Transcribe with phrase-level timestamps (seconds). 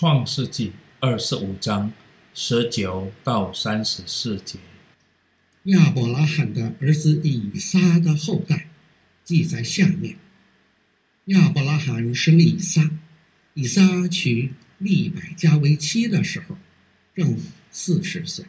[0.00, 1.92] 创世纪二十五章
[2.32, 4.58] 十九到三十四节。
[5.64, 8.70] 亚伯拉罕的儿子以撒的后代
[9.24, 10.16] 记在下面。
[11.26, 12.90] 亚伯拉罕生了以撒，
[13.52, 16.56] 以撒娶利百加为妻的时候，
[17.14, 17.36] 正
[17.70, 18.46] 四十岁。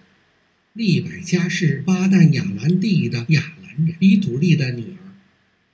[0.71, 5.11] 利百加是巴旦亚兰地的亚兰人，比土利的女儿，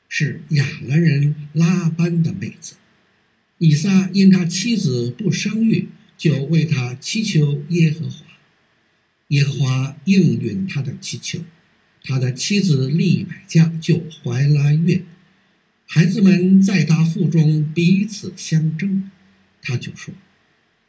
[0.09, 2.77] 是亚兰人拉班的妹子。
[3.57, 8.25] 以撒因他妻子不生育，就为他祈求耶和华。
[9.29, 11.43] 耶和华应允他的祈求，
[12.03, 15.03] 他的妻子利百加就怀了孕。
[15.85, 19.09] 孩子们在他腹中彼此相争，
[19.61, 20.13] 他就说：“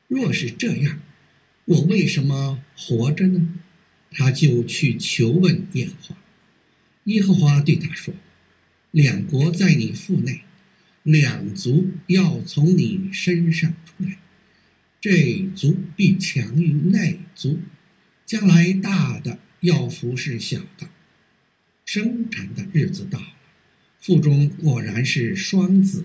[0.08, 1.00] 若是这样，
[1.64, 3.54] 我为什么活着呢？”
[4.10, 6.16] 他就去求问耶和华，
[7.04, 8.14] 耶和华对他说
[8.90, 10.42] ：“两国在你腹内，
[11.10, 14.18] 两族要从你身上出来，
[15.00, 17.60] 这族必强于那族，
[18.26, 20.90] 将来大的要服侍小的。
[21.86, 23.26] 生产的日子到了，
[23.98, 26.04] 腹中果然是双子，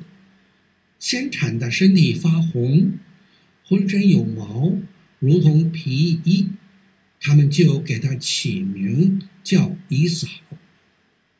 [1.00, 2.94] 先产的身体发红，
[3.66, 4.78] 浑身有毛，
[5.20, 6.48] 如同皮衣。”
[7.20, 10.28] 他们就给他起名叫以扫，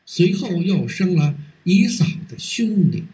[0.04, 3.04] 随后又生了以扫的兄弟，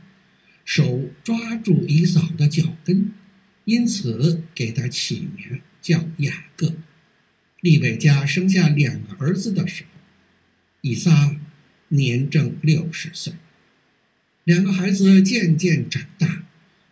[0.70, 3.12] 手抓住以扫的脚跟，
[3.64, 6.76] 因此给他起名叫雅各。
[7.60, 9.88] 利贝加生下两个儿子的时候，
[10.82, 11.34] 以撒
[11.88, 13.32] 年正六十岁。
[14.44, 16.44] 两个孩子渐渐长大，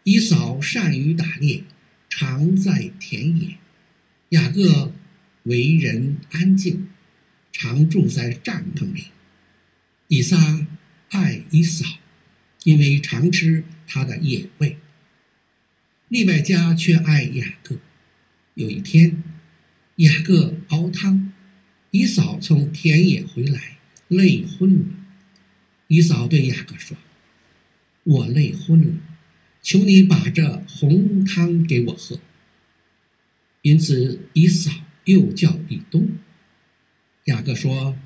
[0.03, 1.63] 以扫善于打猎，
[2.09, 3.59] 常在田野；
[4.31, 4.93] 雅各。
[5.45, 6.89] 为人安静，
[7.53, 9.05] 常住在帐篷里。
[10.09, 10.67] 以撒
[11.11, 11.87] 爱以扫，
[12.65, 14.77] 因为常吃他的野味。
[16.09, 17.79] 利百加却爱雅各。
[18.55, 19.23] 有一天，
[19.97, 21.33] 雅各熬汤，
[21.91, 24.85] 以嫂从田野回来，累昏了。
[25.89, 26.97] 以嫂对雅各说
[28.05, 28.95] ：“我累昏了，
[29.63, 32.21] 求你把这红汤给我喝。”
[33.63, 34.71] 因此，以嫂。
[35.09, 36.19] 又叫以东。
[37.25, 37.97] 雅各说：“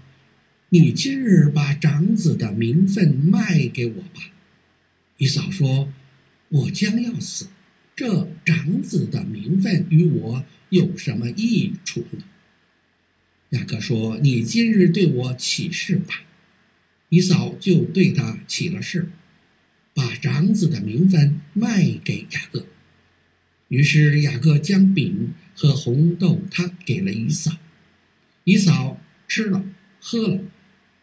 [0.70, 4.31] 你今日把长子的名分卖给我吧。”
[5.18, 5.92] 以扫说
[6.48, 7.48] ：“我将要死，
[7.94, 12.24] 这长子的名分与我有什么益处呢？”
[13.50, 16.24] 雅各说：“你今日对我起誓吧。”
[17.10, 19.10] 以扫就对他起了誓，
[19.92, 22.66] 把长子的名分卖给雅各。
[23.68, 27.58] 于是雅各将饼和红豆汤给了以扫，
[28.44, 29.62] 以扫吃了
[30.00, 30.40] 喝了，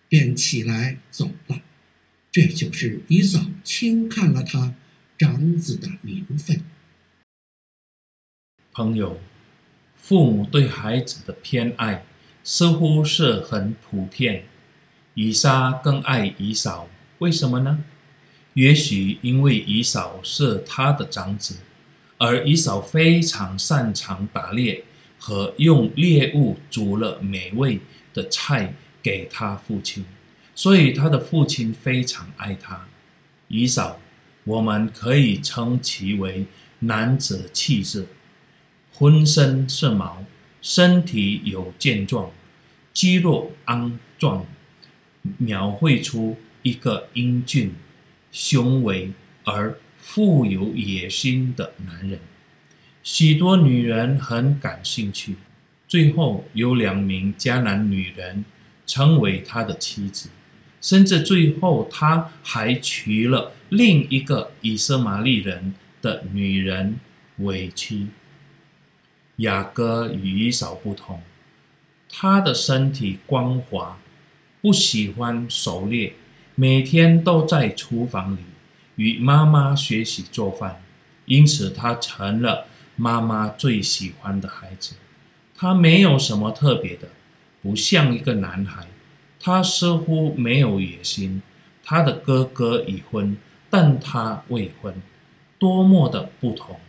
[0.08, 1.62] 便起来走了。
[2.32, 4.76] 这就是以扫轻看了他
[5.18, 6.64] 长子的名分。
[8.72, 9.20] 朋友，
[9.96, 12.06] 父母对孩子的偏爱
[12.44, 14.46] 似乎是很普遍。
[15.16, 17.84] 以撒更爱以扫，为什么呢？
[18.54, 21.58] 也许因为以扫是他的长子。
[22.22, 24.84] 而以扫非常擅长打猎
[25.18, 27.80] 和用猎物煮了美味
[28.14, 30.04] 的菜给他父亲，
[30.60, 32.86] 所以他的父亲非常爱他。
[33.48, 33.98] 以扫，
[34.44, 36.46] 我们可以称其为
[36.80, 38.06] 男子气质，
[38.92, 40.26] 浑身是毛，
[40.62, 42.30] 身体有健壮，
[42.92, 44.46] 肌肉昂壮，
[45.38, 47.74] 描绘出一个英俊、
[48.30, 49.14] 雄伟
[49.46, 52.20] 而富有野心的男人，
[53.02, 55.38] 许多女人很感兴趣。
[55.88, 58.44] 最后有两名迦南女人
[58.86, 60.30] 成为他的妻子，
[60.82, 67.00] 甚至最后他还娶了另一个以色玛利人的女人
[67.38, 68.08] 为妻。
[69.38, 71.22] 雅各与以扫不同，
[72.10, 73.98] 他的身体光滑，
[74.62, 76.14] 不喜欢狩猎，
[76.56, 78.40] 每天都在厨房里。
[78.98, 80.84] 与妈妈学习做饭，
[81.24, 82.66] 因此他成了
[82.98, 84.96] 妈妈最喜欢的孩子。
[85.56, 87.08] 他没有什么特别的，
[87.62, 88.89] 不像一个男孩。
[89.40, 91.42] 他似乎没有野心。
[91.84, 93.38] 他的哥哥已婚，
[93.70, 94.94] 但他未婚，
[95.58, 96.80] 多么的不同。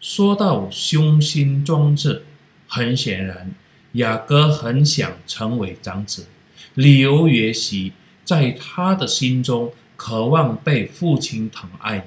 [0.00, 2.24] 说到雄心壮志，
[2.66, 3.54] 很显然，
[3.92, 6.26] 雅各很想成为长子，
[6.74, 7.92] 理由也许
[8.24, 9.72] 在他的心中。
[10.00, 12.06] 渴望被父亲疼爱，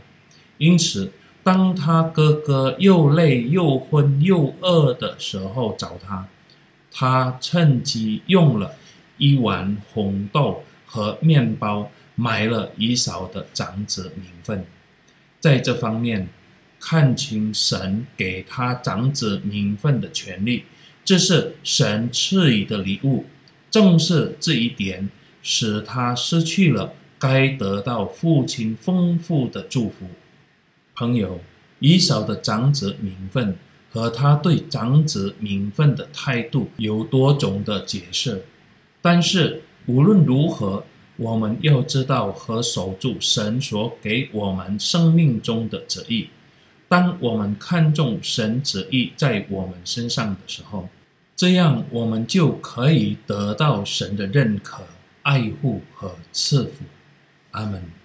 [0.57, 1.11] 因此，
[1.43, 6.25] 当他哥哥又累又昏又饿的时候找他，
[6.89, 8.75] 他趁机用了
[9.21, 14.65] 一碗红豆和面包买了以少的长子名分。
[15.39, 16.27] 在这方面，
[16.79, 20.63] 看清神给他长子名分的权利，
[21.05, 23.25] 这是神赐予的礼物。
[23.69, 25.09] 正是这一点，
[25.43, 30.07] 使他失去了该得到父亲丰富的祝福。
[30.95, 31.39] 朋友，
[31.79, 33.55] 以扫的长子名分
[33.91, 38.43] 和他对长子名分的态度有多种的解释，
[39.01, 40.83] 但是无论如何，
[41.17, 46.29] 我们要知道和守住神所给我们生命中的旨意。
[46.87, 50.89] 当我们看重神旨意在我们身上的时候，
[51.35, 54.83] 这样我们就可以得到神的认可、
[55.23, 56.83] 爱护和赐福。
[57.51, 58.00] 阿门。